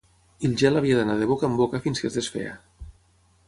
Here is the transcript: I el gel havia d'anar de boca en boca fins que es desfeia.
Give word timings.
I 0.47 0.47
el 0.47 0.55
gel 0.61 0.79
havia 0.79 0.95
d'anar 0.99 1.17
de 1.19 1.29
boca 1.33 1.47
en 1.49 1.59
boca 1.61 1.83
fins 1.87 2.01
que 2.05 2.13
es 2.13 2.21
desfeia. 2.21 2.57